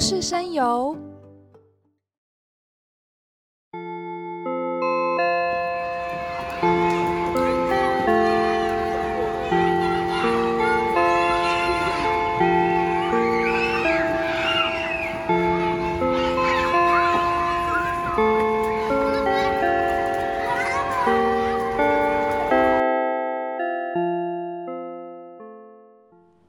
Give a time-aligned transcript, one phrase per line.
[0.00, 0.96] 日升游。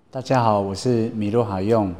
[0.10, 1.94] 大家好，我是米露好用。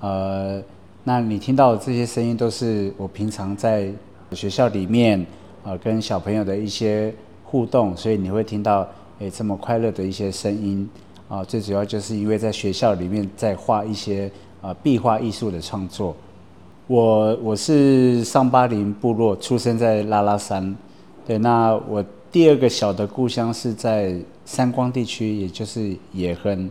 [0.00, 0.62] 呃，
[1.08, 3.90] 那你听到的这些声音都是我平常在
[4.32, 5.24] 学校里面
[5.64, 7.10] 呃跟小朋友的一些
[7.44, 8.86] 互动，所以你会听到
[9.18, 10.86] 诶这么快乐的一些声音
[11.26, 11.42] 啊。
[11.42, 14.30] 最主要就是因为在学校里面在画一些
[14.60, 16.14] 呃壁画艺术的创作。
[16.86, 20.76] 我我是上巴林部落出生在拉拉山，
[21.26, 26.70] 对，那我第二个小的故乡是在三光地区，也就是野亨。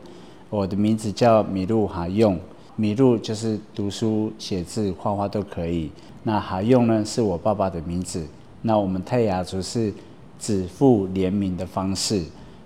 [0.52, 2.40] 我的名字叫米露哈用，
[2.78, 5.92] 米露就是读书、写字、画画都可以。
[6.24, 8.26] 那还用呢，是我爸爸的名字。
[8.62, 9.94] 那我们泰雅族是
[10.40, 12.24] 指父联名的方式，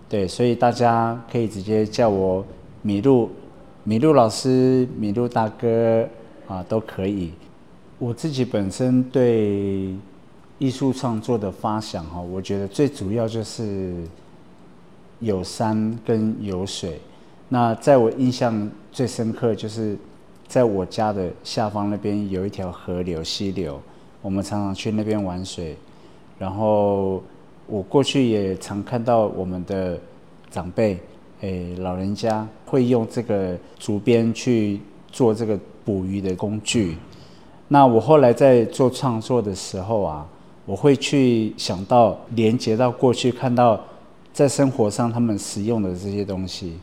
[0.09, 2.45] 对，所以大家可以直接叫我
[2.81, 3.29] 米露、
[3.83, 6.07] 米露老师、米露大哥
[6.47, 7.31] 啊，都可以。
[7.99, 9.95] 我自己本身对
[10.57, 13.93] 艺术创作的发想哈，我觉得最主要就是
[15.19, 16.99] 有山跟有水。
[17.53, 19.97] 那在我印象最深刻，就是
[20.47, 23.77] 在我家的下方那边有一条河流溪流，
[24.21, 25.75] 我们常常去那边玩水。
[26.39, 27.21] 然后
[27.67, 29.99] 我过去也常看到我们的
[30.49, 30.97] 长辈，
[31.41, 34.79] 诶，老人家会用这个竹编去
[35.11, 36.95] 做这个捕鱼的工具。
[37.67, 40.25] 那我后来在做创作的时候啊，
[40.65, 43.77] 我会去想到连接到过去，看到
[44.31, 46.79] 在生活上他们使用的这些东西。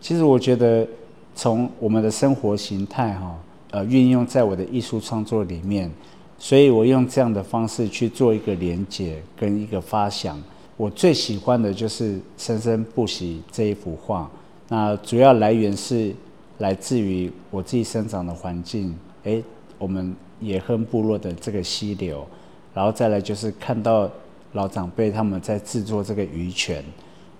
[0.00, 0.86] 其实我觉得，
[1.34, 3.38] 从我们的生活形态哈，
[3.70, 5.90] 呃，运用在我的艺术创作里面，
[6.38, 10.42] 所以我用这样的方式去做一个连接跟一个发想。
[10.78, 14.28] 我最喜欢的就是《生生不息》这一幅画。
[14.68, 16.14] 那主要来源是
[16.58, 19.44] 来自于我自己生长的环境，诶，
[19.78, 22.26] 我们野亨部落的这个溪流，
[22.72, 24.10] 然后再来就是看到
[24.54, 26.82] 老长辈他们在制作这个鱼泉，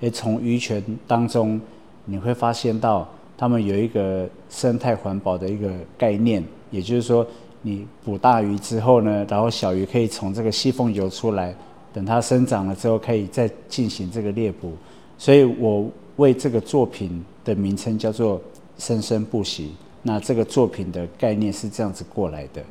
[0.00, 1.58] 诶，从鱼泉当中。
[2.04, 3.06] 你会发现到
[3.36, 7.26] 他们有一个生态环保的一个概念，也就是说，
[7.62, 11.54] 你捕大鱼之后呢，然后小鱼可以从这个细缝游出来，
[11.92, 14.72] 等它生长了之后，可以再进行这个猎捕。
[15.16, 18.40] 所以我为这个作品的名称叫做
[18.76, 19.72] “生生不息”。
[20.02, 22.62] 那这个作品的概念是这样子过来的。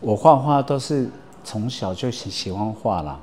[0.00, 1.08] 我画画都是
[1.44, 3.20] 从小就喜喜欢画啦，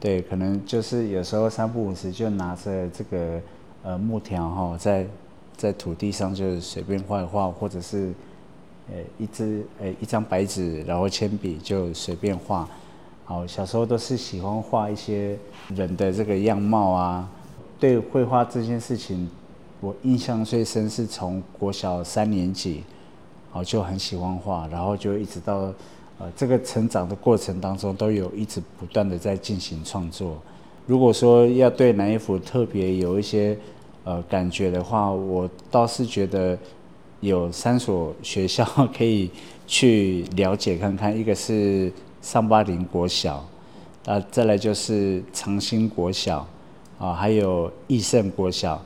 [0.00, 3.40] 对，可能就是有时候三不五时就拿着这个。
[3.84, 5.06] 呃，木条哈，在
[5.54, 8.14] 在土地上就随便画画，或者是
[8.88, 12.66] 呃一支呃一张白纸，然后铅笔就随便画。
[13.26, 17.28] 好，小时候都是喜欢画一些人的这个样貌啊。
[17.78, 19.28] 对绘画这件事情，
[19.82, 22.82] 我印象最深是从国小三年级，
[23.50, 25.70] 好就很喜欢画，然后就一直到
[26.18, 30.38] 呃这个成长的过程当中，都有一直不断的在进行创作。
[30.86, 33.56] 如果说要对南一府特别有一些
[34.04, 36.58] 呃，感觉的话，我倒是觉得
[37.20, 38.62] 有三所学校
[38.94, 39.30] 可以
[39.66, 41.90] 去了解看看，一个是
[42.20, 43.42] 上巴林国小，
[44.04, 46.46] 啊，再来就是长兴国小，
[46.98, 48.78] 啊，还有义盛国小，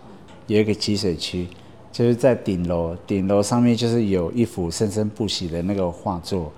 [0.47, 1.49] 有一个积水区，
[1.91, 6.53] 就是在顶楼，顶楼上面就是有一幅生生不息的那个画作。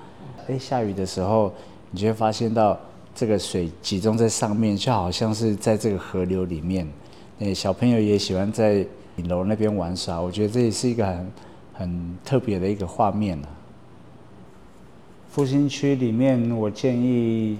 [0.48, 1.50] 哎，下雨的时候，
[1.92, 2.78] 你就会发现到
[3.20, 6.88] 这个水集中在上面，就好像是在这个河流里面。
[7.40, 8.82] 诶，小朋友也喜欢在
[9.14, 11.32] 顶楼那边玩耍，我觉得这也是一个很
[11.74, 13.44] 很特别的一个画面啊。
[15.28, 17.58] 复兴区里面，我建议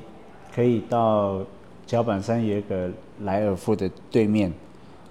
[0.50, 1.42] 可以到
[1.86, 2.90] 脚板山有一个
[3.24, 4.50] 莱尔富的对面，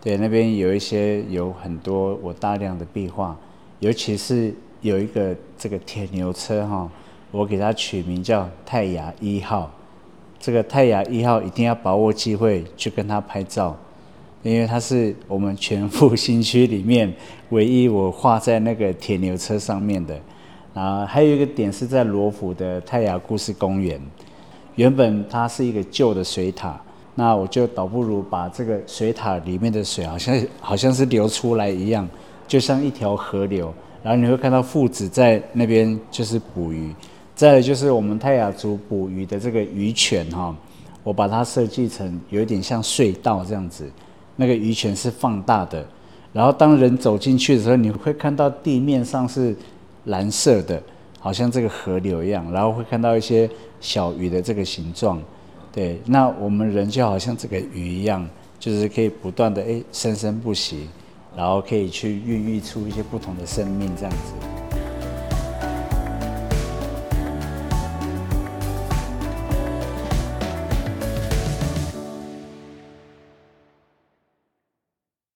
[0.01, 3.37] 对，那边有一些有很多我大量的壁画，
[3.81, 4.51] 尤其是
[4.81, 6.89] 有一个这个铁牛车哈，
[7.29, 9.71] 我给它取名叫泰雅一号，
[10.39, 13.77] 这个泰雅一号一定要把握机会去跟它拍照。
[14.41, 17.13] 因为它是我们全副新区里面
[17.49, 20.17] 唯一我画在那个铁牛车上面的，
[20.73, 23.99] 啊，还有一个点是在罗浮的泰雅故事公园，
[24.75, 26.79] 原本它是一个旧的水塔，
[27.15, 32.07] 那我就倒不如把这个水塔里面的水好像好像是流出来一样，
[32.47, 36.93] 就像一条河流，然后你会看到父子在那边就是捕鱼，
[37.39, 40.53] 再来就是我们泰雅族捕鱼的这个鱼泉哈，
[41.05, 43.89] 我把它设计成有一点像隧道这样子。
[44.35, 45.87] 那个鱼泉是放大的，
[46.33, 49.55] 然后当人走进去的时候，你会看到地面上是
[50.03, 50.83] 蓝色的，
[51.17, 53.49] 好像这个河流一样，然后会看到一些
[53.79, 55.17] 小鱼的这个形状。
[55.71, 58.27] 对，那我们人就好像这个鱼一样，
[58.59, 60.89] 就是可以不断的诶生生不息，
[61.37, 64.58] 然后可以去孕育出一些不同的生命这样子。